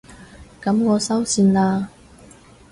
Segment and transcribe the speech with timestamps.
[0.59, 1.85] 噉我收線喇